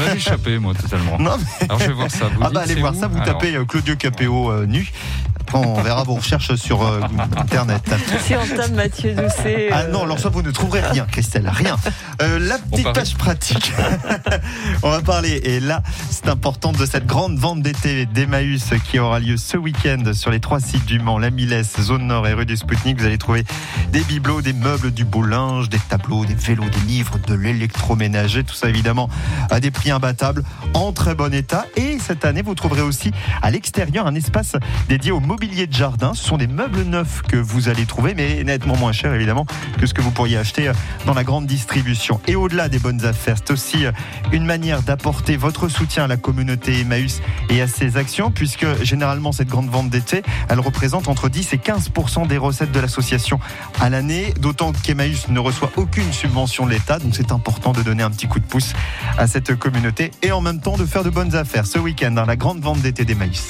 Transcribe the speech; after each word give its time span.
m'avait 0.00 0.16
échappé, 0.16 0.58
moi, 0.58 0.74
totalement. 0.74 1.18
Non, 1.18 1.36
Alors, 1.60 1.78
je 1.78 1.86
vais 1.86 1.92
voir 1.92 2.10
ça. 2.10 2.26
Vous 2.28 2.40
Ah 2.42 2.50
bah 2.50 2.62
allez 2.62 2.74
voir 2.74 2.94
où 2.94 3.00
ça, 3.00 3.06
vous 3.08 3.20
tapez 3.20 3.54
euh, 3.56 3.64
Claudio 3.64 3.96
Capéo 3.96 4.50
euh, 4.50 4.66
nu. 4.66 4.90
On 5.52 5.82
verra 5.82 6.04
vos 6.04 6.14
recherches 6.14 6.54
sur 6.54 6.82
euh, 6.82 7.00
Internet. 7.36 7.82
Si 8.24 8.34
on 8.34 8.56
tape 8.56 8.72
Mathieu 8.72 9.14
Doucet. 9.14 9.68
Ah 9.72 9.80
euh, 9.80 9.90
non, 9.90 10.04
alors 10.04 10.18
ça, 10.18 10.28
vous 10.28 10.42
ne 10.42 10.50
trouverez 10.50 10.80
rien, 10.80 11.06
Christelle, 11.06 11.50
rien. 11.52 11.76
Euh, 12.22 12.38
la 12.38 12.58
petite 12.58 12.92
page 12.92 13.16
pratique. 13.16 13.72
On 14.82 14.90
va 14.90 15.00
parler, 15.00 15.40
et 15.44 15.60
là, 15.60 15.82
c'est 16.10 16.28
important, 16.28 16.72
de 16.72 16.86
cette 16.86 17.06
grande 17.06 17.36
vente 17.38 17.62
d'été 17.62 18.06
d'Emmaüs 18.06 18.70
qui 18.84 18.98
aura 18.98 19.18
lieu 19.18 19.36
ce 19.36 19.56
week-end 19.56 20.12
sur 20.12 20.30
les 20.30 20.40
trois 20.40 20.60
sites 20.60 20.86
du 20.86 21.00
Mans, 21.00 21.18
la 21.18 21.30
Milesse, 21.30 21.80
Zone 21.80 22.06
Nord 22.06 22.26
et 22.28 22.32
rue 22.32 22.46
du 22.46 22.56
Spoutnik. 22.56 23.00
Vous 23.00 23.06
allez 23.06 23.18
trouver 23.18 23.44
des 23.92 24.00
bibelots, 24.00 24.42
des 24.42 24.52
meubles, 24.52 24.92
du 24.92 25.04
beau 25.04 25.22
linge, 25.22 25.68
des 25.68 25.78
tableaux, 25.78 26.24
des 26.24 26.34
vélos, 26.34 26.68
des 26.68 26.86
livres, 26.86 27.18
de 27.26 27.34
l'électroménager. 27.34 28.44
Tout 28.44 28.54
ça, 28.54 28.68
évidemment, 28.68 29.08
à 29.50 29.60
des 29.60 29.70
prix 29.70 29.90
imbattables, 29.90 30.44
en 30.74 30.92
très 30.92 31.14
bon 31.14 31.34
état. 31.34 31.66
Et 31.76 31.89
cette 32.10 32.24
année, 32.24 32.42
vous 32.42 32.56
trouverez 32.56 32.82
aussi 32.82 33.12
à 33.40 33.52
l'extérieur 33.52 34.04
un 34.08 34.16
espace 34.16 34.56
dédié 34.88 35.12
au 35.12 35.20
mobilier 35.20 35.68
de 35.68 35.72
jardin. 35.72 36.12
Ce 36.12 36.24
sont 36.24 36.38
des 36.38 36.48
meubles 36.48 36.82
neufs 36.82 37.22
que 37.22 37.36
vous 37.36 37.68
allez 37.68 37.86
trouver, 37.86 38.14
mais 38.16 38.42
nettement 38.42 38.76
moins 38.76 38.90
chers, 38.90 39.14
évidemment, 39.14 39.46
que 39.78 39.86
ce 39.86 39.94
que 39.94 40.02
vous 40.02 40.10
pourriez 40.10 40.36
acheter 40.36 40.66
euh, 40.66 40.72
dans 41.06 41.14
la 41.14 41.22
grande 41.22 41.46
distribution. 41.46 42.20
Et 42.26 42.34
au-delà 42.34 42.68
des 42.68 42.80
bonnes 42.80 43.04
affaires, 43.06 43.36
c'est 43.38 43.52
aussi 43.52 43.86
euh, 43.86 43.92
une 44.32 44.44
manière 44.44 44.82
d'apporter 44.82 45.36
votre 45.36 45.68
soutien 45.68 46.02
à 46.02 46.06
la 46.08 46.16
communauté 46.16 46.80
Emmaüs 46.80 47.22
et 47.48 47.62
à 47.62 47.68
ses 47.68 47.96
actions, 47.96 48.32
puisque 48.32 48.66
généralement 48.82 49.30
cette 49.30 49.48
grande 49.48 49.70
vente 49.70 49.88
d'été, 49.88 50.24
elle 50.48 50.58
représente 50.58 51.06
entre 51.06 51.28
10 51.28 51.52
et 51.52 51.58
15 51.58 51.90
des 52.28 52.38
recettes 52.38 52.72
de 52.72 52.80
l'association 52.80 53.38
à 53.80 53.88
l'année, 53.88 54.34
d'autant 54.40 54.72
qu'Emmaüs 54.72 55.28
ne 55.28 55.38
reçoit 55.38 55.70
aucune 55.76 56.12
subvention 56.12 56.66
de 56.66 56.72
l'État, 56.72 56.98
donc 56.98 57.14
c'est 57.14 57.30
important 57.30 57.70
de 57.70 57.82
donner 57.82 58.02
un 58.02 58.10
petit 58.10 58.26
coup 58.26 58.40
de 58.40 58.46
pouce 58.46 58.72
à 59.16 59.28
cette 59.28 59.54
communauté 59.54 60.10
et 60.22 60.32
en 60.32 60.40
même 60.40 60.60
temps 60.60 60.76
de 60.76 60.84
faire 60.84 61.04
de 61.04 61.10
bonnes 61.10 61.36
affaires 61.36 61.66
ce 61.66 61.78
week-end 61.78 61.99
dans 62.08 62.24
la 62.24 62.36
grande 62.36 62.60
vente 62.60 62.80
d'été 62.80 63.04
d'Emmaüs. 63.04 63.48